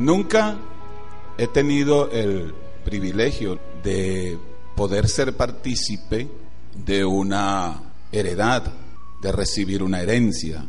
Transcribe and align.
Nunca 0.00 0.56
he 1.36 1.46
tenido 1.48 2.10
el 2.10 2.54
privilegio 2.86 3.58
de 3.84 4.38
poder 4.74 5.06
ser 5.06 5.36
partícipe 5.36 6.26
de 6.74 7.04
una 7.04 7.82
heredad, 8.10 8.62
de 9.20 9.30
recibir 9.30 9.82
una 9.82 10.00
herencia. 10.00 10.64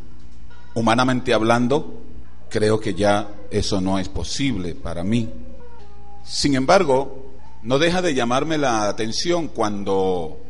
Humanamente 0.73 1.33
hablando, 1.33 2.01
creo 2.49 2.77
que 2.81 2.93
ya 2.93 3.29
eso 3.49 3.79
no 3.79 3.99
es 3.99 4.09
posible 4.09 4.75
para 4.75 5.01
mí. 5.05 5.29
Sin 6.25 6.55
embargo, 6.55 7.31
no 7.63 7.79
deja 7.79 8.01
de 8.01 8.13
llamarme 8.13 8.57
la 8.57 8.89
atención 8.89 9.47
cuando 9.47 10.41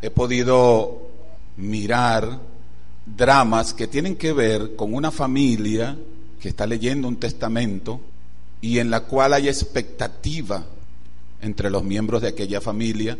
he 0.00 0.10
podido 0.10 1.08
mirar 1.56 2.38
dramas 3.04 3.74
que 3.74 3.88
tienen 3.88 4.14
que 4.14 4.32
ver 4.32 4.76
con 4.76 4.94
una 4.94 5.10
familia 5.10 5.98
que 6.40 6.50
está 6.50 6.68
leyendo 6.68 7.08
un 7.08 7.16
testamento 7.16 8.00
y 8.60 8.78
en 8.78 8.90
la 8.90 9.00
cual 9.00 9.34
hay 9.34 9.48
expectativa 9.48 10.64
entre 11.40 11.70
los 11.70 11.84
miembros 11.84 12.22
de 12.22 12.28
aquella 12.28 12.60
familia 12.60 13.16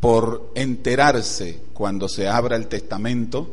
por 0.00 0.52
enterarse 0.54 1.60
cuando 1.72 2.08
se 2.08 2.28
abra 2.28 2.56
el 2.56 2.68
testamento 2.68 3.50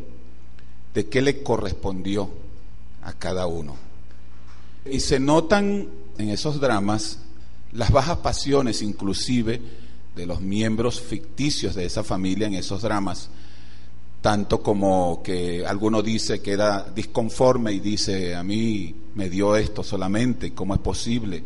de 0.93 1.07
qué 1.07 1.21
le 1.21 1.43
correspondió 1.43 2.29
a 3.03 3.13
cada 3.13 3.47
uno. 3.47 3.75
Y 4.85 4.99
se 4.99 5.19
notan 5.19 5.89
en 6.17 6.29
esos 6.29 6.59
dramas 6.59 7.19
las 7.71 7.91
bajas 7.91 8.19
pasiones 8.19 8.81
inclusive 8.81 9.61
de 10.15 10.25
los 10.25 10.41
miembros 10.41 11.01
ficticios 11.01 11.75
de 11.75 11.85
esa 11.85 12.03
familia 12.03 12.47
en 12.47 12.53
esos 12.53 12.81
dramas, 12.81 13.29
tanto 14.25 14.59
como 14.59 15.21
que 15.21 15.63
alguno 15.67 16.01
dice 16.01 16.41
que 16.41 16.53
era 16.53 16.83
disconforme 16.95 17.73
y 17.73 17.79
dice, 17.79 18.33
a 18.33 18.41
mí 18.41 18.95
me 19.13 19.29
dio 19.29 19.55
esto 19.55 19.83
solamente, 19.83 20.51
¿cómo 20.51 20.73
es 20.73 20.79
posible? 20.79 21.43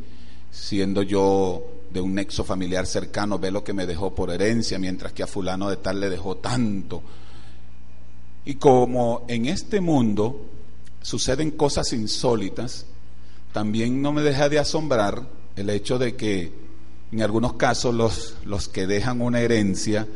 Siendo 0.50 1.02
yo 1.02 1.62
de 1.92 2.00
un 2.00 2.16
nexo 2.16 2.46
familiar 2.46 2.86
cercano, 2.86 3.38
ve 3.38 3.52
lo 3.52 3.66
que 3.66 3.74
me 3.74 3.86
dejó 3.86 4.16
por 4.16 4.30
herencia, 4.30 4.80
mientras 4.80 5.12
que 5.12 5.24
a 5.24 5.28
fulano 5.28 5.70
de 5.70 5.76
tal 5.76 6.00
le 6.00 6.10
dejó 6.10 6.38
tanto. 6.38 7.04
Y 8.46 8.54
como 8.54 9.26
en 9.28 9.48
este 9.48 9.82
mundo 9.82 10.46
suceden 11.02 11.52
cosas 11.52 11.92
insólitas, 11.92 12.86
también 13.52 14.02
no 14.02 14.14
me 14.14 14.22
deja 14.22 14.48
de 14.48 14.58
asombrar 14.58 15.28
el 15.58 15.70
hecho 15.70 16.00
de 16.00 16.16
que 16.16 16.54
en 17.12 17.22
algunos 17.24 17.56
casos 17.56 17.94
los, 17.94 18.36
los 18.46 18.70
que 18.70 18.88
dejan 18.88 19.20
una 19.20 19.42
herencia 19.42 20.08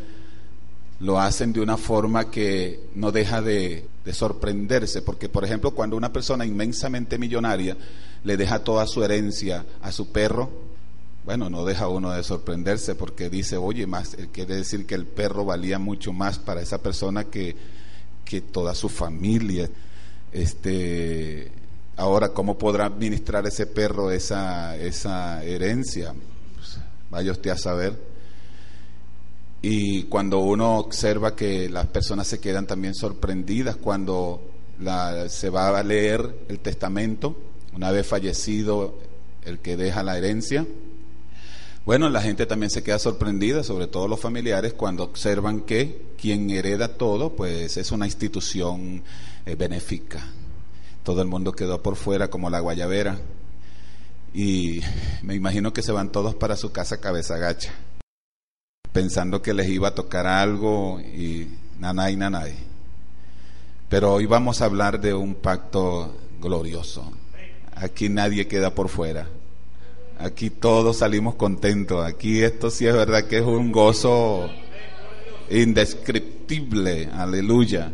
lo 1.00 1.20
hacen 1.20 1.54
de 1.54 1.62
una 1.62 1.78
forma 1.78 2.30
que 2.32 2.90
no 2.96 3.12
deja 3.12 3.42
de, 3.42 3.88
de, 4.06 4.14
sorprenderse, 4.14 5.02
porque 5.02 5.30
por 5.30 5.44
ejemplo 5.44 5.72
cuando 5.72 5.98
una 5.98 6.14
persona 6.14 6.46
inmensamente 6.46 7.18
millonaria 7.18 7.76
le 8.24 8.38
deja 8.38 8.64
toda 8.64 8.88
su 8.88 9.04
herencia 9.04 9.66
a 9.82 9.92
su 9.92 10.12
perro, 10.12 10.50
bueno, 11.26 11.50
no 11.50 11.64
deja 11.64 11.88
uno 11.88 12.12
de 12.12 12.24
sorprenderse 12.24 12.96
porque 12.96 13.30
dice, 13.30 13.56
oye, 13.56 13.88
más, 13.88 14.14
eh, 14.16 14.28
quiere 14.32 14.56
decir 14.56 14.86
que 14.86 14.96
el 14.96 15.06
perro 15.06 15.46
valía 15.46 15.80
mucho 15.80 16.12
más 16.12 16.38
para 16.38 16.62
esa 16.62 16.80
persona 16.82 17.26
que, 17.26 17.56
que 18.26 18.42
toda 18.42 18.76
su 18.76 18.90
familia. 18.90 19.70
Este, 20.34 21.52
ahora, 21.96 22.30
¿cómo 22.30 22.58
podrá 22.58 22.86
administrar 22.86 23.48
ese 23.48 23.66
perro 23.68 24.12
esa, 24.12 24.76
esa 24.76 25.44
herencia? 25.46 26.14
Pues, 26.56 26.78
vaya 27.10 27.32
usted 27.32 27.52
a 27.52 27.58
saber. 27.58 28.13
Y 29.66 30.04
cuando 30.04 30.40
uno 30.40 30.78
observa 30.78 31.38
que 31.38 31.70
las 31.70 31.88
personas 31.88 32.28
se 32.28 32.42
quedan 32.42 32.68
también 32.68 32.94
sorprendidas 32.94 33.78
cuando 33.78 34.42
la, 34.80 35.30
se 35.30 35.50
va 35.50 35.80
a 35.80 35.84
leer 35.84 36.46
el 36.50 36.60
testamento, 36.60 37.36
una 37.74 37.90
vez 37.90 38.06
fallecido 38.06 39.00
el 39.46 39.60
que 39.60 39.78
deja 39.78 40.04
la 40.04 40.18
herencia, 40.18 40.68
bueno, 41.86 42.10
la 42.10 42.22
gente 42.22 42.46
también 42.46 42.70
se 42.70 42.84
queda 42.84 43.00
sorprendida, 43.00 43.64
sobre 43.64 43.88
todo 43.88 44.10
los 44.10 44.20
familiares, 44.20 44.74
cuando 44.74 45.04
observan 45.04 45.62
que 45.62 46.14
quien 46.18 46.50
hereda 46.50 46.98
todo, 46.98 47.34
pues 47.34 47.78
es 47.78 47.92
una 47.94 48.06
institución 48.06 49.02
eh, 49.46 49.56
benéfica. 49.56 50.26
Todo 51.04 51.22
el 51.22 51.28
mundo 51.30 51.54
quedó 51.54 51.82
por 51.82 51.96
fuera 51.96 52.30
como 52.30 52.50
la 52.50 52.62
guayabera. 52.62 53.18
Y 54.34 54.82
me 55.22 55.36
imagino 55.36 55.72
que 55.72 55.82
se 55.82 55.94
van 55.94 56.12
todos 56.12 56.36
para 56.36 56.58
su 56.58 56.72
casa 56.72 57.02
cabeza 57.02 57.38
gacha, 57.38 57.74
pensando 58.94 59.42
que 59.42 59.54
les 59.54 59.68
iba 59.68 59.90
a 59.90 59.96
tocar 59.96 60.28
algo 60.28 61.02
y 61.02 61.50
nanay, 61.80 62.16
nanay. 62.16 62.54
Pero 63.90 64.14
hoy 64.14 64.26
vamos 64.28 64.62
a 64.62 64.66
hablar 64.66 65.02
de 65.02 65.14
un 65.14 65.36
pacto 65.36 66.16
glorioso. 66.40 67.12
Aquí 67.76 68.08
nadie 68.08 68.48
queda 68.48 68.74
por 68.74 68.90
fuera. 68.90 69.28
Aquí 70.20 70.50
todos 70.50 70.98
salimos 70.98 71.36
contentos. 71.36 72.06
Aquí 72.06 72.42
esto 72.42 72.70
sí 72.70 72.86
es 72.86 72.94
verdad 72.94 73.26
que 73.28 73.40
es 73.40 73.44
un 73.44 73.72
gozo 73.72 74.50
indescriptible. 75.50 77.10
Aleluya. 77.14 77.92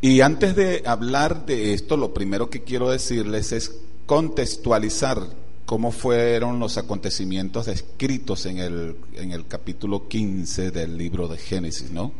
Y 0.00 0.20
antes 0.20 0.54
de 0.54 0.82
hablar 0.84 1.46
de 1.46 1.72
esto, 1.72 1.96
lo 1.96 2.12
primero 2.12 2.50
que 2.50 2.62
quiero 2.62 2.90
decirles 2.90 3.52
es 3.52 3.72
contextualizar 4.06 5.41
cómo 5.66 5.90
fueron 5.90 6.58
los 6.58 6.78
acontecimientos 6.78 7.66
descritos 7.66 8.46
en 8.46 8.58
el, 8.58 8.96
en 9.14 9.32
el 9.32 9.46
capítulo 9.46 10.08
15 10.08 10.70
del 10.70 10.96
libro 10.96 11.28
de 11.28 11.38
Génesis, 11.38 11.90
¿no? 11.90 12.12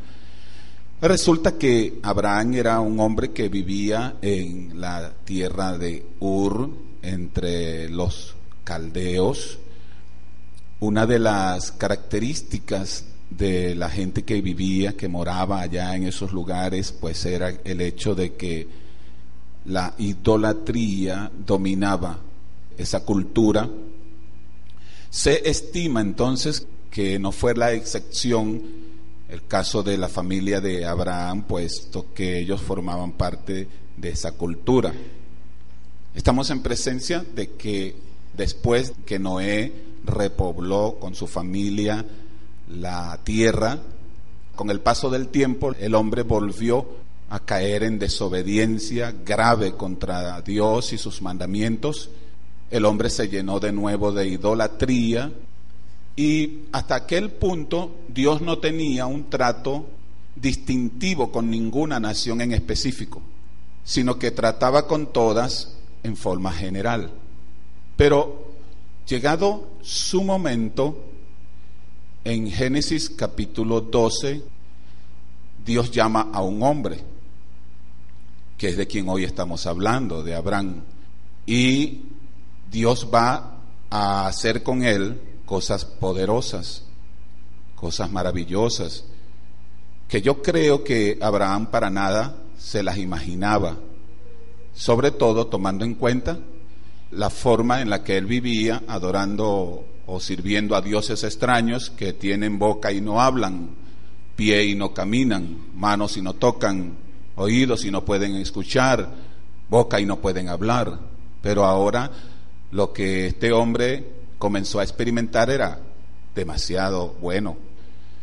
Resulta 1.01 1.59
que 1.59 1.99
Abraham 2.03 2.55
era 2.55 2.81
un 2.81 3.01
hombre 3.01 3.33
que 3.33 3.49
vivía 3.49 4.17
en 4.23 4.81
la 4.81 5.13
tierra 5.25 5.77
de 5.77 6.07
Ur, 6.21 6.71
entre 7.03 7.89
los 7.89 8.37
caldeos, 8.63 9.59
una 10.79 11.05
de 11.07 11.19
las 11.19 11.73
características 11.73 13.05
de 13.31 13.75
la 13.75 13.91
gente 13.91 14.23
que 14.23 14.41
vivía, 14.41 14.97
que 14.97 15.09
moraba 15.09 15.61
allá 15.61 15.97
en 15.97 16.05
esos 16.05 16.33
lugares, 16.33 16.93
pues 16.93 17.25
era 17.27 17.49
el 17.65 17.81
hecho 17.81 18.15
de 18.15 18.35
que 18.35 18.69
la 19.65 19.95
idolatría 19.99 21.31
dominaba 21.45 22.19
esa 22.79 23.05
cultura. 23.05 23.69
Se 25.11 25.49
estima 25.49 26.01
entonces 26.01 26.67
que 26.91 27.19
no 27.19 27.33
fue 27.33 27.55
la 27.55 27.73
excepción 27.73 28.63
el 29.29 29.47
caso 29.47 29.83
de 29.83 29.97
la 29.97 30.09
familia 30.09 30.61
de 30.61 30.85
Abraham, 30.85 31.45
puesto 31.45 32.13
que 32.15 32.39
ellos 32.39 32.61
formaban 32.61 33.13
parte 33.13 33.67
de 33.97 34.09
esa 34.11 34.33
cultura. 34.33 34.93
Estamos 36.15 36.51
en 36.51 36.61
presencia 36.61 37.25
de 37.35 37.53
que 37.53 37.97
después 38.37 38.93
que 39.07 39.19
Noé 39.19 39.73
repobló 40.05 40.99
con 41.01 41.15
su 41.15 41.27
familia 41.27 42.05
la 42.69 43.19
tierra, 43.25 43.79
con 44.55 44.69
el 44.69 44.81
paso 44.81 45.09
del 45.09 45.29
tiempo 45.29 45.73
el 45.79 45.95
hombre 45.95 46.23
volvió 46.23 46.87
a 47.31 47.41
caer 47.41 47.85
en 47.85 47.99
desobediencia 47.99 49.15
grave 49.25 49.73
contra 49.73 50.43
Dios 50.43 50.93
y 50.93 50.99
sus 50.99 51.23
mandamientos. 51.23 52.11
El 52.73 52.87
hombre 52.87 53.11
se 53.11 53.29
llenó 53.29 53.61
de 53.61 53.71
nuevo 53.71 54.13
de 54.13 54.27
idolatría 54.27 55.31
y 56.17 56.61
hasta 56.73 56.95
aquel 56.95 57.31
punto 57.31 57.97
Dios 58.09 58.41
no 58.41 58.61
tenía 58.61 59.05
un 59.05 59.29
trato 59.29 59.85
distintivo 60.35 61.31
con 61.31 61.51
ninguna 61.51 62.01
nación 62.01 62.41
en 62.41 62.53
específico, 62.53 63.21
sino 63.85 64.19
que 64.19 64.31
trataba 64.31 64.87
con 64.87 65.13
todas 65.13 65.77
en 66.03 66.17
forma 66.17 66.51
general. 66.51 67.11
Pero 67.95 68.55
llegado 69.07 69.69
su 69.83 70.25
momento, 70.25 70.97
en 72.25 72.51
Génesis 72.51 73.11
capítulo 73.11 73.83
12, 73.83 74.45
Dios 75.63 75.91
llama 75.91 76.31
a 76.33 76.41
un 76.41 76.63
hombre, 76.63 77.01
que 78.57 78.71
es 78.71 78.79
de 78.79 78.87
quien 78.87 79.11
hoy 79.11 79.25
estamos 79.25 79.67
hablando, 79.67 80.23
de 80.23 80.35
Abraham, 80.35 80.85
y 81.45 82.12
Dios 82.73 83.09
va 83.13 83.59
a 83.91 84.27
hacer 84.27 84.63
con 84.63 84.83
él 84.83 85.21
cosas 85.45 85.85
poderosas, 85.85 86.85
cosas 87.77 88.11
maravillosas, 88.11 89.05
que 90.09 90.23
yo 90.23 90.43
creo 90.43 90.83
que 90.83 91.19
Abraham 91.21 91.67
para 91.67 91.91
nada 91.91 92.35
se 92.57 92.83
las 92.83 92.97
imaginaba, 92.97 93.77
sobre 94.73 95.11
todo 95.11 95.49
tomando 95.49 95.85
en 95.85 95.95
cuenta 95.95 96.39
la 97.11 97.29
forma 97.29 97.83
en 97.83 97.91
la 97.91 98.03
que 98.03 98.17
él 98.17 98.25
vivía, 98.25 98.83
adorando 98.89 99.85
o 100.07 100.21
sirviendo 100.21 100.75
a 100.75 100.81
dioses 100.81 101.25
extraños 101.25 101.91
que 101.91 102.15
tienen 102.15 102.59
boca 102.59 102.91
y 102.91 103.03
no 103.03 103.21
hablan, 103.21 103.69
pie 104.35 104.65
y 104.65 104.75
no 104.75 104.95
caminan, 104.95 105.59
manos 105.75 106.17
y 106.17 106.23
no 106.23 106.33
tocan, 106.33 106.97
oídos 107.37 107.85
y 107.85 107.91
no 107.91 108.03
pueden 108.07 108.37
escuchar, 108.37 109.11
boca 109.69 110.01
y 110.01 110.07
no 110.07 110.21
pueden 110.21 110.49
hablar. 110.49 110.99
Pero 111.43 111.67
ahora 111.67 112.11
lo 112.73 112.93
que 112.93 113.29
este 113.29 113.53
hombre 113.53 114.05
comenzó 114.39 114.81
a 114.81 114.83
experimentar 114.83 115.51
era 115.51 115.79
demasiado 116.35 117.15
bueno. 117.21 117.57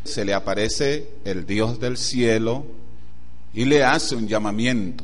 Se 0.04 0.26
le 0.26 0.34
aparece 0.34 1.08
el 1.24 1.46
Dios 1.46 1.80
del 1.80 1.98
cielo 1.98 2.66
y 3.54 3.66
le 3.66 3.84
hace 3.84 4.16
un 4.16 4.28
llamamiento. 4.28 5.04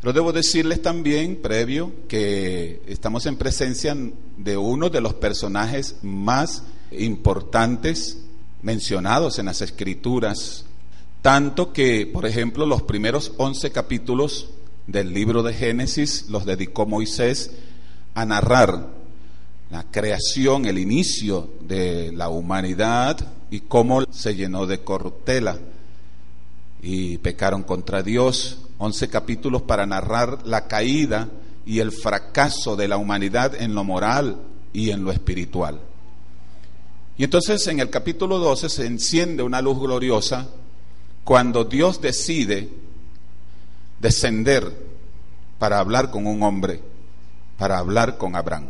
Pero 0.00 0.12
debo 0.12 0.32
decirles 0.32 0.82
también, 0.82 1.36
previo, 1.42 1.92
que 2.06 2.80
estamos 2.86 3.26
en 3.26 3.36
presencia 3.36 3.96
de 4.36 4.56
uno 4.56 4.88
de 4.88 5.00
los 5.00 5.14
personajes 5.14 5.96
más 6.02 6.62
importantes 6.92 8.18
mencionados 8.62 9.38
en 9.40 9.46
las 9.46 9.62
escrituras, 9.62 10.64
tanto 11.22 11.72
que, 11.72 12.06
por 12.06 12.24
ejemplo, 12.24 12.66
los 12.66 12.82
primeros 12.82 13.32
11 13.36 13.72
capítulos 13.72 14.50
del 14.86 15.12
libro 15.12 15.42
de 15.42 15.54
Génesis 15.54 16.26
los 16.28 16.44
dedicó 16.44 16.86
Moisés 16.86 17.50
a 18.16 18.24
narrar 18.24 18.88
la 19.70 19.84
creación, 19.90 20.64
el 20.64 20.78
inicio 20.78 21.50
de 21.60 22.12
la 22.12 22.30
humanidad 22.30 23.18
y 23.50 23.60
cómo 23.60 24.04
se 24.10 24.34
llenó 24.34 24.66
de 24.66 24.80
corruptela 24.80 25.58
y 26.80 27.18
pecaron 27.18 27.62
contra 27.62 28.02
Dios. 28.02 28.62
Once 28.78 29.06
capítulos 29.10 29.62
para 29.62 29.84
narrar 29.84 30.46
la 30.46 30.66
caída 30.66 31.28
y 31.66 31.80
el 31.80 31.92
fracaso 31.92 32.74
de 32.74 32.88
la 32.88 32.96
humanidad 32.96 33.54
en 33.54 33.74
lo 33.74 33.84
moral 33.84 34.38
y 34.72 34.90
en 34.90 35.04
lo 35.04 35.12
espiritual. 35.12 35.78
Y 37.18 37.24
entonces 37.24 37.66
en 37.66 37.80
el 37.80 37.90
capítulo 37.90 38.38
12 38.38 38.70
se 38.70 38.86
enciende 38.86 39.42
una 39.42 39.60
luz 39.60 39.78
gloriosa 39.78 40.48
cuando 41.22 41.64
Dios 41.64 42.00
decide 42.00 42.70
descender 44.00 44.72
para 45.58 45.80
hablar 45.80 46.10
con 46.10 46.26
un 46.26 46.42
hombre, 46.42 46.80
para 47.58 47.78
hablar 47.78 48.18
con 48.18 48.36
Abraham 48.36 48.66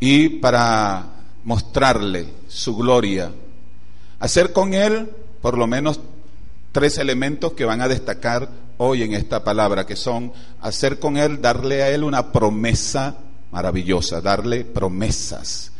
y 0.00 0.28
para 0.28 1.06
mostrarle 1.44 2.28
su 2.48 2.76
gloria, 2.76 3.32
hacer 4.20 4.52
con 4.52 4.74
él 4.74 5.10
por 5.40 5.56
lo 5.56 5.66
menos 5.66 6.00
tres 6.72 6.98
elementos 6.98 7.52
que 7.52 7.64
van 7.64 7.80
a 7.80 7.88
destacar 7.88 8.50
hoy 8.78 9.02
en 9.02 9.14
esta 9.14 9.44
palabra, 9.44 9.86
que 9.86 9.96
son 9.96 10.32
hacer 10.60 10.98
con 10.98 11.16
él, 11.16 11.40
darle 11.40 11.82
a 11.82 11.90
él 11.90 12.04
una 12.04 12.32
promesa 12.32 13.16
maravillosa, 13.50 14.20
darle 14.20 14.64
promesas, 14.64 15.72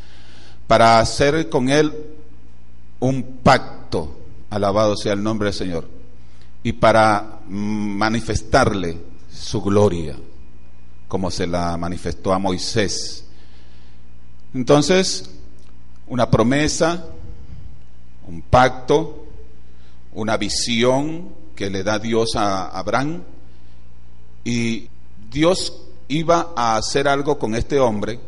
para 0.67 0.99
hacer 0.99 1.49
con 1.49 1.69
él 1.69 1.93
un 3.01 3.39
pacto, 3.43 4.19
alabado 4.51 4.97
sea 4.97 5.13
el 5.13 5.23
nombre 5.23 5.47
del 5.47 5.55
Señor, 5.55 5.89
y 6.63 6.73
para 6.73 7.41
manifestarle 7.49 8.99
su 9.31 9.61
gloria, 9.61 10.17
como 11.09 11.31
se 11.31 11.47
la 11.47 11.77
manifestó 11.77 12.33
a 12.33 12.39
Moisés. 12.39 13.25
Entonces, 14.55 15.31
una 16.07 16.31
promesa, 16.31 17.05
un 18.27 18.43
pacto, 18.43 19.27
una 20.13 20.37
visión 20.37 21.35
que 21.55 21.71
le 21.71 21.83
da 21.83 21.99
Dios 21.99 22.37
a 22.37 22.69
Abraham 22.69 23.23
y 24.45 24.89
Dios 25.31 25.83
iba 26.09 26.53
a 26.57 26.77
hacer 26.77 27.09
algo 27.09 27.39
con 27.39 27.55
este 27.55 27.81
hombre 27.81 28.21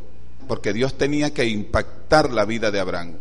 porque 0.49 0.73
Dios 0.73 0.97
tenía 0.97 1.33
que 1.33 1.47
impactar 1.47 2.33
la 2.33 2.45
vida 2.45 2.71
de 2.71 2.81
Abraham. 2.81 3.15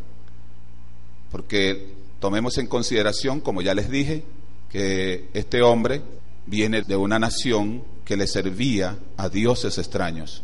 Porque 1.32 1.94
tomemos 2.20 2.58
en 2.58 2.68
consideración, 2.68 3.42
como 3.42 3.62
ya 3.62 3.76
les 3.76 3.92
dije, 3.92 4.24
que 4.70 5.30
este 5.34 5.62
hombre 5.62 6.02
viene 6.46 6.82
de 6.82 6.96
una 6.96 7.20
nación 7.20 7.84
que 8.08 8.16
le 8.16 8.26
servía 8.26 8.98
a 9.18 9.28
dioses 9.28 9.78
extraños. 9.78 10.42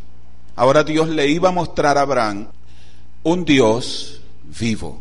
Ahora 0.56 0.84
Dios 0.84 1.08
le 1.08 1.28
iba 1.28 1.50
a 1.50 1.54
mostrar 1.54 1.98
a 1.98 2.02
Abraham 2.02 2.50
un 3.24 3.46
Dios 3.46 4.20
vivo 4.60 5.00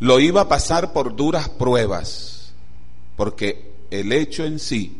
lo 0.00 0.18
iba 0.18 0.40
a 0.40 0.48
pasar 0.48 0.92
por 0.92 1.14
duras 1.14 1.48
pruebas, 1.50 2.52
porque 3.16 3.72
el 3.90 4.12
hecho 4.12 4.44
en 4.44 4.58
sí 4.58 4.96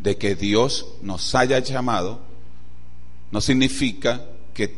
de 0.00 0.16
que 0.16 0.34
Dios 0.34 0.86
nos 1.02 1.34
haya 1.36 1.60
llamado 1.60 2.20
no 3.30 3.40
significa 3.40 4.26
que 4.52 4.76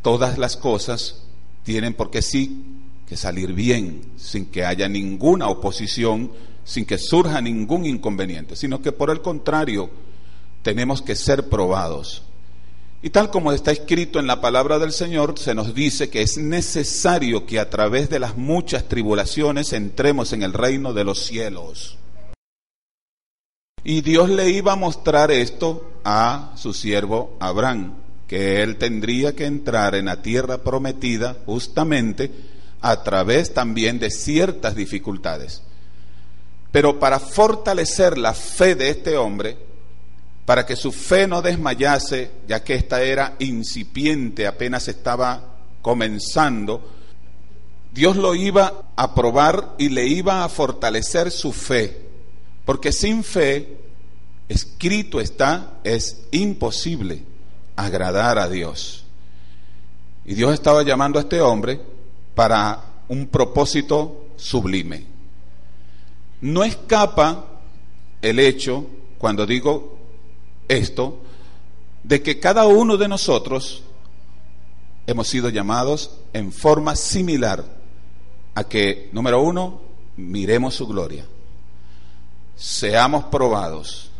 todas 0.00 0.38
las 0.38 0.56
cosas 0.56 1.22
tienen 1.64 1.92
por 1.92 2.10
qué 2.10 2.22
sí 2.22 2.64
que 3.06 3.16
salir 3.16 3.52
bien, 3.52 4.12
sin 4.16 4.46
que 4.46 4.64
haya 4.64 4.88
ninguna 4.88 5.48
oposición, 5.48 6.32
sin 6.64 6.84
que 6.84 6.98
surja 6.98 7.40
ningún 7.40 7.86
inconveniente, 7.86 8.56
sino 8.56 8.80
que 8.80 8.92
por 8.92 9.10
el 9.10 9.22
contrario, 9.22 9.90
tenemos 10.62 11.02
que 11.02 11.16
ser 11.16 11.48
probados. 11.48 12.22
Y 13.02 13.10
tal 13.10 13.30
como 13.30 13.52
está 13.52 13.72
escrito 13.72 14.18
en 14.18 14.26
la 14.26 14.42
palabra 14.42 14.78
del 14.78 14.92
Señor, 14.92 15.38
se 15.38 15.54
nos 15.54 15.74
dice 15.74 16.10
que 16.10 16.20
es 16.20 16.36
necesario 16.36 17.46
que 17.46 17.58
a 17.58 17.70
través 17.70 18.10
de 18.10 18.18
las 18.18 18.36
muchas 18.36 18.88
tribulaciones 18.88 19.72
entremos 19.72 20.34
en 20.34 20.42
el 20.42 20.52
reino 20.52 20.92
de 20.92 21.04
los 21.04 21.24
cielos. 21.24 21.96
Y 23.82 24.02
Dios 24.02 24.28
le 24.28 24.50
iba 24.50 24.72
a 24.72 24.76
mostrar 24.76 25.30
esto 25.30 25.90
a 26.04 26.52
su 26.56 26.74
siervo 26.74 27.36
Abraham, 27.40 27.94
que 28.28 28.62
él 28.62 28.76
tendría 28.76 29.34
que 29.34 29.46
entrar 29.46 29.94
en 29.94 30.04
la 30.04 30.20
tierra 30.20 30.58
prometida 30.58 31.38
justamente 31.46 32.30
a 32.82 33.02
través 33.02 33.54
también 33.54 33.98
de 33.98 34.10
ciertas 34.10 34.74
dificultades. 34.74 35.62
Pero 36.72 36.98
para 36.98 37.18
fortalecer 37.18 38.16
la 38.16 38.32
fe 38.34 38.74
de 38.74 38.90
este 38.90 39.16
hombre, 39.16 39.56
para 40.44 40.66
que 40.66 40.76
su 40.76 40.92
fe 40.92 41.26
no 41.26 41.42
desmayase, 41.42 42.30
ya 42.48 42.62
que 42.62 42.74
esta 42.74 43.02
era 43.02 43.36
incipiente, 43.38 44.46
apenas 44.46 44.88
estaba 44.88 45.58
comenzando, 45.82 46.82
Dios 47.92 48.16
lo 48.16 48.34
iba 48.34 48.84
a 48.94 49.14
probar 49.14 49.74
y 49.78 49.88
le 49.88 50.06
iba 50.06 50.44
a 50.44 50.48
fortalecer 50.48 51.30
su 51.30 51.52
fe, 51.52 52.08
porque 52.64 52.92
sin 52.92 53.24
fe, 53.24 53.78
escrito 54.48 55.20
está, 55.20 55.78
es 55.84 56.22
imposible 56.30 57.22
agradar 57.76 58.38
a 58.38 58.48
Dios. 58.48 59.04
Y 60.24 60.34
Dios 60.34 60.52
estaba 60.52 60.82
llamando 60.82 61.18
a 61.18 61.22
este 61.22 61.40
hombre 61.40 61.80
para 62.34 62.84
un 63.08 63.26
propósito 63.26 64.26
sublime. 64.36 65.09
No 66.40 66.64
escapa 66.64 67.60
el 68.22 68.38
hecho, 68.38 68.86
cuando 69.18 69.46
digo 69.46 69.98
esto, 70.68 71.18
de 72.02 72.22
que 72.22 72.40
cada 72.40 72.66
uno 72.66 72.96
de 72.96 73.08
nosotros 73.08 73.82
hemos 75.06 75.28
sido 75.28 75.48
llamados 75.48 76.18
en 76.32 76.52
forma 76.52 76.96
similar 76.96 77.64
a 78.54 78.64
que, 78.64 79.10
número 79.12 79.42
uno, 79.42 79.82
miremos 80.16 80.74
su 80.74 80.86
gloria, 80.86 81.26
seamos 82.56 83.24
probados, 83.24 84.10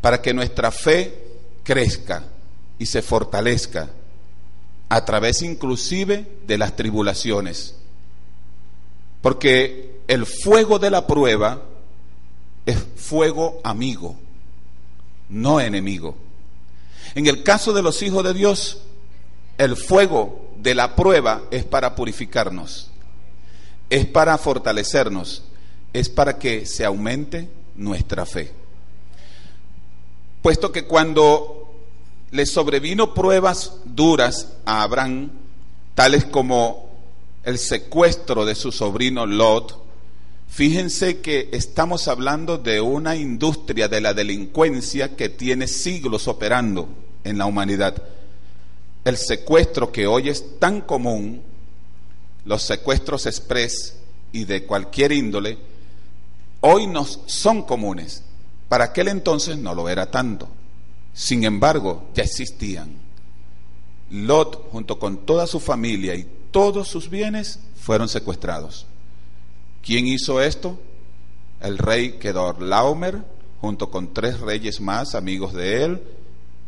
para 0.00 0.20
que 0.20 0.34
nuestra 0.34 0.70
fe 0.70 1.22
crezca 1.62 2.24
y 2.78 2.86
se 2.86 3.02
fortalezca 3.02 3.90
a 4.88 5.04
través 5.04 5.42
inclusive 5.42 6.38
de 6.46 6.58
las 6.58 6.74
tribulaciones. 6.76 7.76
Porque 9.20 9.91
el 10.08 10.26
fuego 10.26 10.78
de 10.78 10.90
la 10.90 11.06
prueba 11.06 11.62
es 12.66 12.78
fuego 12.96 13.60
amigo 13.64 14.16
no 15.32 15.60
enemigo. 15.60 16.14
En 17.14 17.26
el 17.26 17.42
caso 17.42 17.72
de 17.72 17.82
los 17.82 18.02
hijos 18.02 18.22
de 18.22 18.34
Dios, 18.34 18.78
el 19.58 19.76
fuego 19.76 20.50
de 20.58 20.74
la 20.74 20.94
prueba 20.94 21.42
es 21.50 21.64
para 21.64 21.94
purificarnos, 21.94 22.90
es 23.90 24.06
para 24.06 24.38
fortalecernos, 24.38 25.42
es 25.92 26.08
para 26.08 26.38
que 26.38 26.64
se 26.66 26.84
aumente 26.84 27.48
nuestra 27.74 28.24
fe. 28.24 28.52
Puesto 30.42 30.70
que 30.70 30.84
cuando 30.84 31.74
le 32.30 32.46
sobrevino 32.46 33.14
pruebas 33.14 33.74
duras 33.84 34.52
a 34.64 34.82
Abraham, 34.82 35.30
tales 35.94 36.24
como 36.24 36.90
el 37.44 37.58
secuestro 37.58 38.44
de 38.44 38.54
su 38.54 38.72
sobrino 38.72 39.26
Lot, 39.26 39.82
Fíjense 40.52 41.22
que 41.22 41.48
estamos 41.52 42.08
hablando 42.08 42.58
de 42.58 42.82
una 42.82 43.16
industria 43.16 43.88
de 43.88 44.02
la 44.02 44.12
delincuencia 44.12 45.16
que 45.16 45.30
tiene 45.30 45.66
siglos 45.66 46.28
operando 46.28 46.90
en 47.24 47.38
la 47.38 47.46
humanidad. 47.46 48.02
El 49.02 49.16
secuestro 49.16 49.90
que 49.90 50.06
hoy 50.06 50.28
es 50.28 50.58
tan 50.58 50.82
común, 50.82 51.40
los 52.44 52.64
secuestros 52.64 53.24
express 53.24 53.94
y 54.30 54.44
de 54.44 54.66
cualquier 54.66 55.12
índole, 55.12 55.56
hoy 56.60 56.86
nos 56.86 57.20
son 57.24 57.62
comunes. 57.62 58.22
Para 58.68 58.84
aquel 58.84 59.08
entonces 59.08 59.56
no 59.56 59.74
lo 59.74 59.88
era 59.88 60.10
tanto. 60.10 60.50
Sin 61.14 61.44
embargo, 61.44 62.10
ya 62.14 62.24
existían. 62.24 62.90
Lot, 64.10 64.70
junto 64.70 64.98
con 64.98 65.24
toda 65.24 65.46
su 65.46 65.60
familia 65.60 66.14
y 66.14 66.28
todos 66.50 66.88
sus 66.88 67.08
bienes, 67.08 67.58
fueron 67.74 68.10
secuestrados. 68.10 68.86
¿Quién 69.82 70.06
hizo 70.06 70.40
esto? 70.40 70.78
El 71.60 71.76
rey 71.76 72.18
Laomer, 72.60 73.18
junto 73.60 73.90
con 73.90 74.14
tres 74.14 74.40
reyes 74.40 74.80
más, 74.80 75.14
amigos 75.16 75.52
de 75.54 75.84
él, 75.84 76.02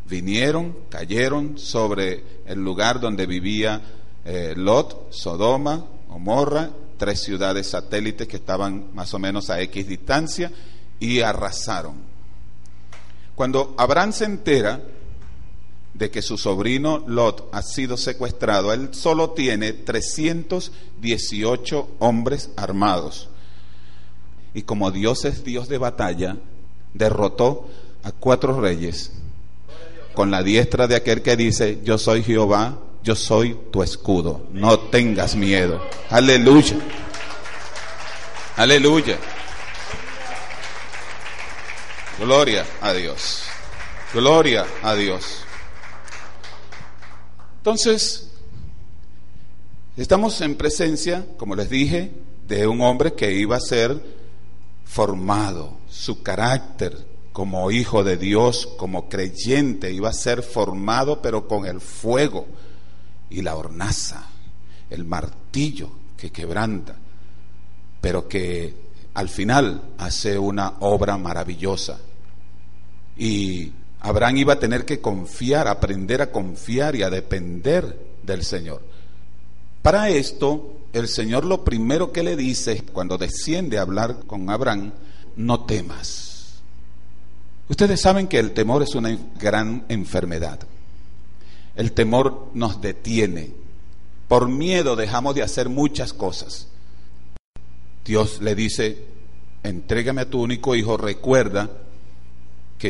vinieron, 0.05 0.75
cayeron 0.89 1.57
sobre 1.57 2.23
el 2.45 2.59
lugar 2.59 2.99
donde 2.99 3.25
vivía 3.25 3.81
eh, 4.25 4.53
Lot, 4.57 5.13
Sodoma, 5.13 5.85
Gomorra, 6.09 6.69
tres 6.97 7.21
ciudades 7.21 7.67
satélites 7.67 8.27
que 8.27 8.37
estaban 8.37 8.93
más 8.93 9.13
o 9.13 9.19
menos 9.19 9.49
a 9.49 9.61
X 9.61 9.87
distancia, 9.87 10.51
y 10.99 11.21
arrasaron. 11.21 11.95
Cuando 13.33 13.75
Abraham 13.77 14.11
se 14.11 14.25
entera 14.25 14.81
de 15.95 16.11
que 16.11 16.21
su 16.21 16.37
sobrino 16.37 17.03
Lot 17.07 17.49
ha 17.53 17.61
sido 17.61 17.97
secuestrado, 17.97 18.73
él 18.73 18.89
solo 18.91 19.31
tiene 19.31 19.73
318 19.73 21.89
hombres 21.99 22.49
armados. 22.57 23.29
Y 24.53 24.63
como 24.63 24.91
Dios 24.91 25.23
es 25.25 25.43
Dios 25.43 25.69
de 25.69 25.77
batalla, 25.77 26.37
derrotó 26.93 27.67
a 28.03 28.11
cuatro 28.11 28.59
reyes 28.59 29.13
con 30.13 30.31
la 30.31 30.43
diestra 30.43 30.87
de 30.87 30.95
aquel 30.95 31.21
que 31.21 31.37
dice, 31.37 31.79
yo 31.83 31.97
soy 31.97 32.23
Jehová, 32.23 32.77
yo 33.03 33.15
soy 33.15 33.57
tu 33.71 33.81
escudo, 33.81 34.47
no 34.51 34.79
tengas 34.79 35.35
miedo. 35.35 35.81
Aleluya. 36.09 36.77
Aleluya. 38.57 39.17
Gloria 42.19 42.65
a 42.81 42.93
Dios. 42.93 43.43
Gloria 44.13 44.65
a 44.81 44.95
Dios. 44.95 45.44
Entonces, 47.65 48.29
estamos 49.97 50.39
en 50.41 50.53
presencia, 50.53 51.25
como 51.35 51.55
les 51.55 51.67
dije, 51.67 52.11
de 52.47 52.67
un 52.67 52.79
hombre 52.81 53.13
que 53.13 53.33
iba 53.33 53.55
a 53.55 53.59
ser 53.59 53.99
formado, 54.83 55.79
su 55.89 56.21
carácter 56.21 56.95
como 57.33 57.71
hijo 57.71 58.03
de 58.03 58.17
Dios, 58.17 58.67
como 58.77 59.09
creyente, 59.09 59.91
iba 59.91 60.09
a 60.09 60.13
ser 60.13 60.43
formado, 60.43 61.23
pero 61.23 61.47
con 61.47 61.65
el 61.65 61.81
fuego 61.81 62.45
y 63.31 63.41
la 63.41 63.55
hornaza, 63.55 64.27
el 64.91 65.03
martillo 65.03 65.89
que 66.15 66.31
quebranta, 66.31 66.95
pero 67.99 68.27
que 68.27 68.75
al 69.15 69.27
final 69.27 69.95
hace 69.97 70.37
una 70.37 70.75
obra 70.81 71.17
maravillosa. 71.17 71.97
Y 73.17 73.71
Abraham 74.05 74.37
iba 74.37 74.53
a 74.53 74.59
tener 74.59 74.85
que 74.85 75.01
confiar, 75.01 75.67
aprender 75.67 76.21
a 76.21 76.31
confiar 76.31 76.95
y 76.95 77.01
a 77.01 77.09
depender 77.09 77.99
del 78.21 78.43
Señor. 78.43 78.83
Para 79.81 80.09
esto, 80.09 80.77
el 80.93 81.07
Señor 81.07 81.43
lo 81.43 81.63
primero 81.63 82.11
que 82.11 82.21
le 82.21 82.35
dice 82.35 82.83
cuando 82.93 83.17
desciende 83.17 83.79
a 83.79 83.81
hablar 83.81 84.19
con 84.27 84.47
Abraham, 84.51 84.91
no 85.37 85.65
temas. 85.65 86.61
Ustedes 87.67 87.99
saben 87.99 88.27
que 88.27 88.37
el 88.37 88.51
temor 88.51 88.83
es 88.83 88.93
una 88.93 89.17
gran 89.39 89.85
enfermedad. 89.89 90.59
El 91.75 91.91
temor 91.93 92.51
nos 92.53 92.81
detiene. 92.81 93.53
Por 94.27 94.49
miedo 94.49 94.95
dejamos 94.95 95.33
de 95.33 95.41
hacer 95.41 95.67
muchas 95.67 96.13
cosas. 96.13 96.67
Dios 98.05 98.39
le 98.39 98.53
dice, 98.53 98.99
entrégame 99.63 100.21
a 100.21 100.29
tu 100.29 100.43
único 100.43 100.75
hijo, 100.75 100.95
recuerda 100.95 101.84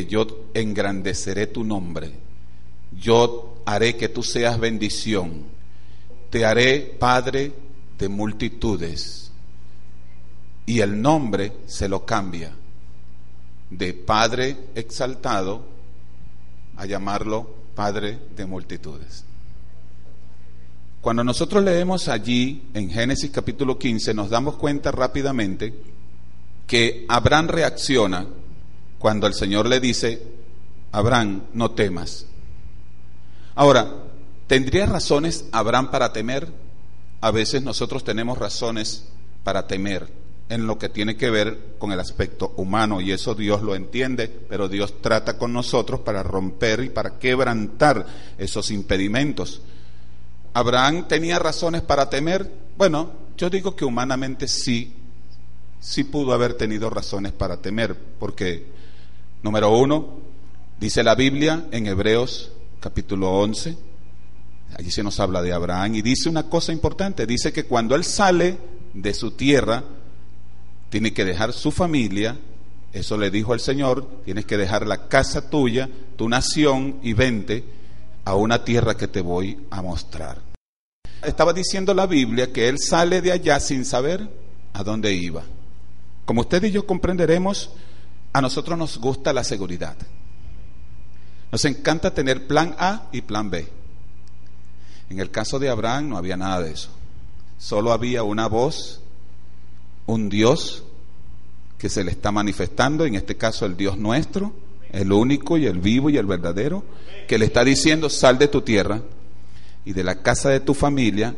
yo 0.04 0.48
engrandeceré 0.54 1.48
tu 1.48 1.64
nombre, 1.64 2.12
yo 2.92 3.62
haré 3.66 3.96
que 3.96 4.10
tú 4.10 4.22
seas 4.22 4.60
bendición, 4.60 5.44
te 6.30 6.44
haré 6.44 6.82
padre 7.00 7.54
de 7.98 8.10
multitudes. 8.10 9.32
Y 10.66 10.82
el 10.82 11.02
nombre 11.02 11.54
se 11.68 11.88
lo 11.88 12.06
cambia 12.06 12.52
de 13.70 13.94
Padre 13.94 14.58
exaltado 14.76 15.66
a 16.78 16.86
llamarlo 16.86 17.48
Padre 17.76 18.20
de 18.36 18.46
multitudes. 18.46 19.24
Cuando 21.02 21.24
nosotros 21.24 21.64
leemos 21.64 22.08
allí 22.08 22.64
en 22.74 22.90
Génesis 22.90 23.30
capítulo 23.30 23.78
15, 23.78 24.14
nos 24.14 24.30
damos 24.30 24.56
cuenta 24.56 24.92
rápidamente 24.92 25.74
que 26.66 27.06
Abraham 27.08 27.48
reacciona 27.48 28.26
cuando 29.00 29.28
el 29.28 29.34
Señor 29.34 29.68
le 29.68 29.80
dice, 29.80 30.22
Abraham, 30.92 31.44
no 31.54 31.72
temas. 31.72 32.26
Ahora, 33.56 33.92
¿tendría 34.48 34.86
razones 34.86 35.46
Abraham 35.52 35.92
para 35.92 36.14
temer? 36.14 36.52
A 37.22 37.32
veces 37.32 37.64
nosotros 37.64 38.04
tenemos 38.04 38.38
razones 38.38 39.08
para 39.44 39.68
temer 39.68 40.08
en 40.50 40.68
lo 40.68 40.78
que 40.78 40.90
tiene 40.90 41.18
que 41.18 41.30
ver 41.30 41.76
con 41.80 41.92
el 41.92 42.00
aspecto 42.00 42.54
humano 42.58 43.02
y 43.02 43.12
eso 43.12 43.34
Dios 43.34 43.62
lo 43.62 43.76
entiende, 43.76 44.28
pero 44.28 44.68
Dios 44.68 45.02
trata 45.02 45.38
con 45.38 45.54
nosotros 45.54 46.02
para 46.02 46.22
romper 46.22 46.84
y 46.84 46.90
para 46.90 47.18
quebrantar 47.18 48.06
esos 48.38 48.70
impedimentos. 48.72 49.62
¿Abraham 50.54 51.08
tenía 51.08 51.40
razones 51.40 51.82
para 51.82 52.10
temer? 52.10 52.50
Bueno, 52.78 53.12
yo 53.38 53.50
digo 53.50 53.76
que 53.76 53.86
humanamente 53.86 54.48
sí, 54.48 54.94
sí 55.80 56.04
pudo 56.04 56.34
haber 56.34 56.54
tenido 56.54 56.90
razones 56.90 57.32
para 57.32 57.58
temer, 57.58 57.98
porque, 58.20 58.68
número 59.46 59.78
uno, 59.78 60.08
dice 60.80 61.04
la 61.04 61.14
Biblia 61.14 61.68
en 61.70 61.86
Hebreos 61.86 62.52
capítulo 62.80 63.32
11, 63.32 63.78
allí 64.76 64.90
se 64.90 65.04
nos 65.04 65.20
habla 65.20 65.44
de 65.44 65.54
Abraham, 65.54 65.94
y 65.94 66.02
dice 66.02 66.30
una 66.30 66.50
cosa 66.50 66.72
importante, 66.72 67.28
dice 67.28 67.54
que 67.54 67.66
cuando 67.66 67.94
él 67.94 68.04
sale 68.04 68.58
de 68.96 69.14
su 69.14 69.32
tierra, 69.32 69.84
tiene 70.90 71.14
que 71.14 71.26
dejar 71.26 71.54
su 71.54 71.72
familia, 71.72 72.36
eso 72.92 73.18
le 73.18 73.30
dijo 73.30 73.54
el 73.54 73.60
Señor, 73.60 74.24
tienes 74.26 74.46
que 74.46 74.58
dejar 74.58 74.88
la 74.88 75.08
casa 75.10 75.48
tuya, 75.48 75.92
tu 76.16 76.28
nación, 76.28 76.98
y 77.04 77.14
vente 77.14 77.64
a 78.24 78.34
una 78.34 78.64
tierra 78.64 78.98
que 78.98 79.08
te 79.08 79.22
voy 79.22 79.60
a 79.70 79.84
mostrar. 79.84 80.42
Estaba 81.22 81.54
diciendo 81.54 81.94
la 81.94 82.08
Biblia 82.08 82.52
que 82.52 82.68
él 82.68 82.80
sale 82.80 83.22
de 83.22 83.32
allá 83.32 83.60
sin 83.60 83.86
saber 83.86 84.28
a 84.74 84.84
dónde 84.84 85.14
iba. 85.14 85.44
Como 86.26 86.42
usted 86.42 86.64
y 86.64 86.72
yo 86.72 86.88
comprenderemos, 86.88 87.70
a 88.36 88.42
nosotros 88.42 88.78
nos 88.78 88.98
gusta 88.98 89.32
la 89.32 89.46
seguridad. 89.46 89.96
Nos 91.54 91.64
encanta 91.64 92.14
tener 92.14 92.48
plan 92.48 92.76
A 92.78 93.08
y 93.14 93.22
plan 93.22 93.50
B. 93.50 93.66
En 95.10 95.22
el 95.22 95.32
caso 95.32 95.58
de 95.58 95.70
Abraham 95.70 96.10
no 96.10 96.18
había 96.18 96.36
nada 96.36 96.60
de 96.60 96.72
eso. 96.72 96.90
Solo 97.58 97.94
había 97.94 98.24
una 98.24 98.48
voz, 98.48 99.00
un 100.06 100.28
Dios 100.28 100.84
que 101.78 101.88
se 101.88 102.04
le 102.04 102.12
está 102.12 102.34
manifestando, 102.34 103.06
en 103.06 103.16
este 103.16 103.38
caso 103.38 103.66
el 103.66 103.78
Dios 103.78 103.98
nuestro, 103.98 104.52
el 104.92 105.14
único 105.14 105.58
y 105.58 105.68
el 105.68 105.80
vivo 105.80 106.10
y 106.10 106.18
el 106.18 106.26
verdadero, 106.26 106.84
que 107.30 107.38
le 107.38 107.46
está 107.46 107.64
diciendo, 107.64 108.10
sal 108.10 108.38
de 108.38 108.50
tu 108.50 108.64
tierra 108.64 109.02
y 109.86 109.94
de 109.94 110.04
la 110.04 110.22
casa 110.22 110.50
de 110.50 110.60
tu 110.60 110.74
familia 110.74 111.34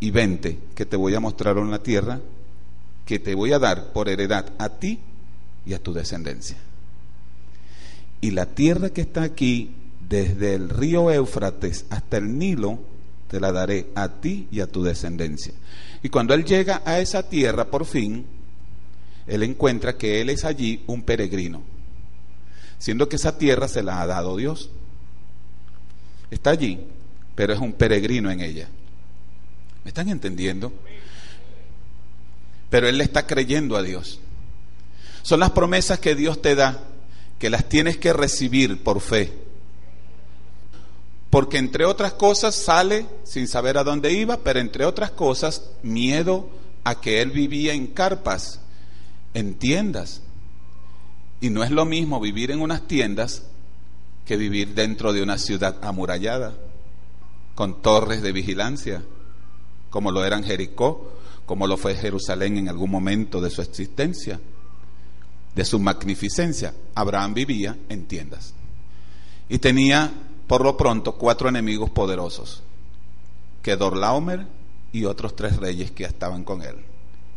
y 0.00 0.10
vente, 0.10 0.58
que 0.74 0.84
te 0.84 0.98
voy 0.98 1.14
a 1.14 1.20
mostrar 1.20 1.56
una 1.56 1.82
tierra 1.82 2.20
que 3.06 3.18
te 3.18 3.34
voy 3.34 3.54
a 3.54 3.58
dar 3.58 3.94
por 3.94 4.10
heredad 4.10 4.52
a 4.58 4.68
ti 4.68 5.00
y 5.66 5.74
a 5.74 5.82
tu 5.82 5.92
descendencia. 5.92 6.56
Y 8.20 8.30
la 8.30 8.46
tierra 8.46 8.90
que 8.90 9.00
está 9.00 9.22
aquí, 9.22 9.74
desde 10.08 10.54
el 10.54 10.68
río 10.68 11.10
Éufrates 11.10 11.86
hasta 11.90 12.18
el 12.18 12.38
Nilo, 12.38 12.78
te 13.28 13.40
la 13.40 13.50
daré 13.50 13.88
a 13.94 14.08
ti 14.20 14.48
y 14.50 14.60
a 14.60 14.66
tu 14.66 14.82
descendencia. 14.82 15.52
Y 16.02 16.08
cuando 16.08 16.34
él 16.34 16.44
llega 16.44 16.82
a 16.84 17.00
esa 17.00 17.28
tierra, 17.28 17.66
por 17.66 17.84
fin, 17.84 18.26
él 19.26 19.42
encuentra 19.42 19.96
que 19.96 20.20
él 20.20 20.30
es 20.30 20.44
allí 20.44 20.82
un 20.86 21.02
peregrino 21.02 21.72
siendo 22.82 23.08
que 23.08 23.14
esa 23.14 23.38
tierra 23.38 23.68
se 23.68 23.84
la 23.84 24.02
ha 24.02 24.06
dado 24.08 24.36
Dios. 24.36 24.68
Está 26.32 26.50
allí, 26.50 26.84
pero 27.36 27.52
es 27.52 27.60
un 27.60 27.74
peregrino 27.74 28.28
en 28.28 28.40
ella. 28.40 28.66
¿Me 29.84 29.90
están 29.90 30.08
entendiendo? 30.08 30.72
Pero 32.70 32.88
él 32.88 32.98
le 32.98 33.04
está 33.04 33.24
creyendo 33.24 33.76
a 33.76 33.84
Dios. 33.84 34.18
Son 35.22 35.40
las 35.40 35.50
promesas 35.50 35.98
que 35.98 36.14
Dios 36.14 36.42
te 36.42 36.54
da, 36.54 36.82
que 37.38 37.50
las 37.50 37.68
tienes 37.68 37.96
que 37.96 38.12
recibir 38.12 38.82
por 38.82 39.00
fe. 39.00 39.32
Porque 41.30 41.58
entre 41.58 41.86
otras 41.86 42.12
cosas 42.12 42.54
sale 42.54 43.06
sin 43.24 43.48
saber 43.48 43.78
a 43.78 43.84
dónde 43.84 44.12
iba, 44.12 44.38
pero 44.38 44.60
entre 44.60 44.84
otras 44.84 45.10
cosas 45.12 45.70
miedo 45.82 46.50
a 46.84 47.00
que 47.00 47.22
él 47.22 47.30
vivía 47.30 47.72
en 47.72 47.86
carpas, 47.86 48.60
en 49.34 49.54
tiendas, 49.54 50.20
y 51.40 51.50
no 51.50 51.64
es 51.64 51.70
lo 51.70 51.84
mismo 51.84 52.20
vivir 52.20 52.50
en 52.50 52.60
unas 52.60 52.86
tiendas 52.86 53.44
que 54.26 54.36
vivir 54.36 54.74
dentro 54.74 55.12
de 55.12 55.22
una 55.22 55.38
ciudad 55.38 55.78
amurallada, 55.82 56.54
con 57.54 57.82
torres 57.82 58.22
de 58.22 58.32
vigilancia, 58.32 59.02
como 59.90 60.10
lo 60.10 60.24
eran 60.24 60.44
Jericó, 60.44 61.12
como 61.46 61.66
lo 61.66 61.76
fue 61.76 61.94
Jerusalén 61.94 62.56
en 62.58 62.68
algún 62.68 62.90
momento 62.90 63.40
de 63.40 63.50
su 63.50 63.62
existencia, 63.62 64.40
de 65.54 65.64
su 65.64 65.78
magnificencia. 65.78 66.74
Abraham 66.94 67.34
vivía 67.34 67.76
en 67.88 68.06
tiendas 68.06 68.54
y 69.48 69.58
tenía 69.58 70.12
por 70.46 70.62
lo 70.62 70.76
pronto 70.76 71.16
cuatro 71.16 71.48
enemigos 71.48 71.90
poderosos, 71.90 72.62
que 73.62 73.76
Dorlaomer 73.76 74.46
y 74.92 75.04
otros 75.04 75.36
tres 75.36 75.56
reyes 75.56 75.90
que 75.90 76.04
estaban 76.04 76.44
con 76.44 76.62
él 76.62 76.76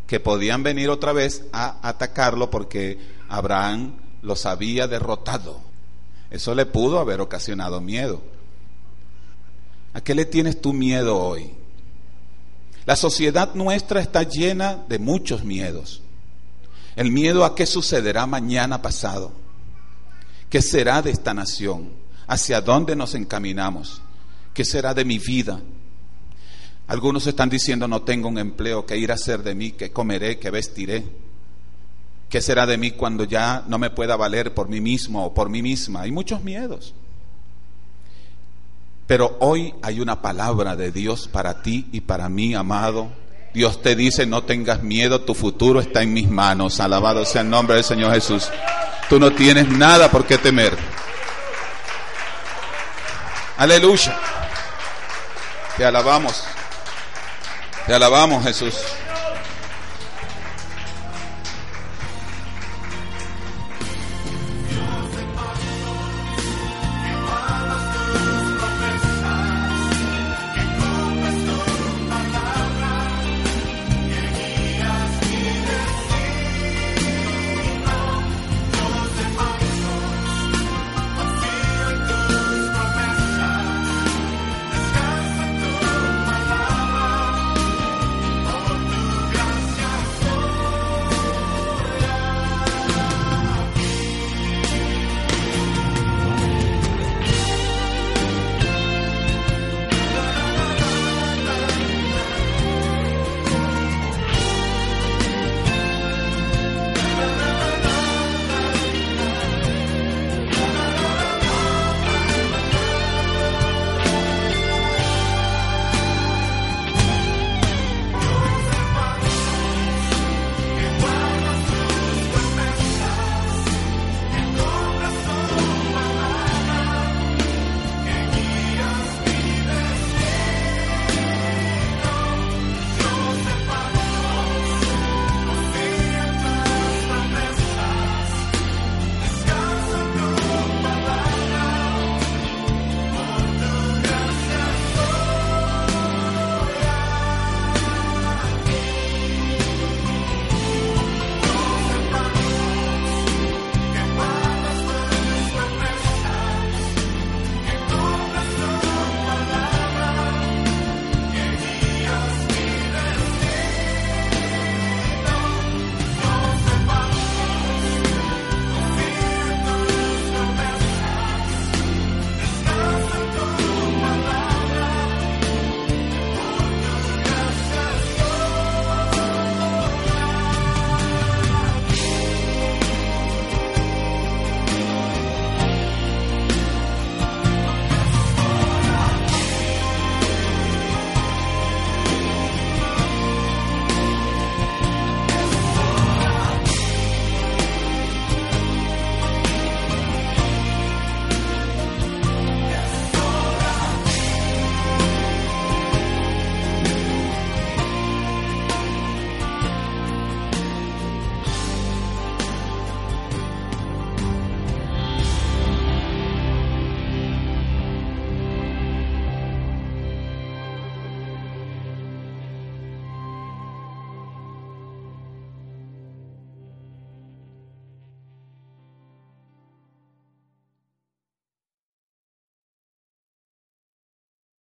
que 0.07 0.19
podían 0.19 0.63
venir 0.63 0.89
otra 0.89 1.13
vez 1.13 1.45
a 1.51 1.88
atacarlo 1.88 2.50
porque 2.51 3.00
Abraham 3.27 3.95
los 4.22 4.45
había 4.45 4.88
derrotado. 4.88 5.60
Eso 6.29 6.53
le 6.53 6.65
pudo 6.65 7.00
haber 7.00 7.22
ocasionado 7.22 7.81
miedo. 7.81 8.22
¿A 9.93 10.01
qué 10.01 10.13
le 10.13 10.25
tienes 10.25 10.62
tú 10.62 10.74
miedo 10.74 11.17
hoy? 11.17 11.51
La 12.86 12.95
sociedad 12.95 13.55
nuestra 13.55 14.00
está 14.01 14.24
llena 14.24 14.84
de 14.88 15.00
muchos 15.00 15.43
miedos. 15.43 16.01
El 16.96 17.12
miedo 17.12 17.44
a 17.44 17.56
qué 17.56 17.66
sucederá 17.66 18.25
mañana 18.25 18.82
pasado. 18.82 19.32
¿Qué 20.50 20.62
será 20.62 21.02
de 21.02 21.12
esta 21.12 21.34
nación? 21.34 21.90
¿Hacia 22.28 22.62
dónde 22.62 22.96
nos 22.96 23.16
encaminamos? 23.16 24.02
¿Qué 24.54 24.64
será 24.64 24.94
de 24.94 25.04
mi 25.04 25.20
vida? 25.20 25.60
Algunos 26.88 27.28
están 27.28 27.50
diciendo 27.50 27.88
no 27.88 28.04
tengo 28.04 28.30
un 28.30 28.38
empleo, 28.38 28.86
¿qué 28.86 28.98
irá 28.98 29.16
a 29.16 29.16
hacer 29.16 29.44
de 29.44 29.56
mí? 29.56 29.72
¿Qué 29.72 29.92
comeré? 29.92 30.40
¿Qué 30.40 30.52
vestiré? 30.52 31.04
¿Qué 32.30 32.42
será 32.42 32.66
de 32.66 32.78
mí 32.78 32.92
cuando 32.92 33.24
ya 33.24 33.64
no 33.68 33.78
me 33.78 33.90
pueda 33.90 34.16
valer 34.16 34.54
por 34.54 34.70
mí 34.70 34.82
mismo 34.82 35.25
o 35.25 35.34
por 35.34 35.50
mí 35.50 35.62
misma? 35.62 36.02
Hay 36.02 36.12
muchos 36.12 36.44
miedos. 36.44 36.94
Pero 39.08 39.38
hoy 39.40 39.74
hay 39.82 40.00
una 40.00 40.22
palabra 40.22 40.75
de 40.75 40.92
Dios 40.92 41.28
para 41.28 41.62
ti 41.62 41.88
y 41.92 42.02
para 42.02 42.28
mí, 42.30 42.56
amado. 42.56 43.12
Dios 43.55 43.81
te 43.81 43.95
dice, 43.95 44.25
no 44.25 44.43
tengas 44.43 44.83
miedo, 44.83 45.21
tu 45.21 45.33
futuro 45.33 45.79
está 45.79 46.01
en 46.01 46.12
mis 46.12 46.29
manos. 46.29 46.81
Alabado 46.81 47.24
sea 47.24 47.41
el 47.41 47.50
nombre 47.50 47.75
del 47.75 47.85
Señor 47.85 48.13
Jesús. 48.13 48.50
Tú 49.09 49.17
no 49.17 49.31
tienes 49.31 49.69
nada 49.69 50.12
por 50.12 50.25
qué 50.25 50.38
temer. 50.38 50.77
Aleluya. 53.57 54.19
Te 55.77 55.85
alabamos. 55.85 56.43
Te 57.88 57.93
alabamos, 57.93 58.43
Jesús. 58.43 58.75